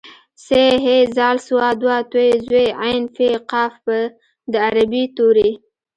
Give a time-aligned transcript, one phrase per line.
[0.43, 0.45] ث
[0.83, 1.47] ح ذ ص
[1.81, 2.13] ض ط
[2.49, 2.51] ظ
[2.87, 3.17] ع ف
[3.51, 3.53] ق
[3.83, 3.97] په
[4.51, 5.51] د عربۍ توري